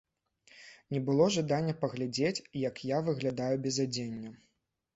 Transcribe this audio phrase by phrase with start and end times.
[0.95, 4.37] Не было жадання паглядзець, як я выглядаю без адзення.